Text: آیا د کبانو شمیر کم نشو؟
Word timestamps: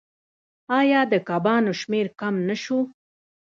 آیا 0.79 1.01
د 1.11 1.13
کبانو 1.27 1.71
شمیر 1.79 2.07
کم 2.19 2.35
نشو؟ 2.47 2.79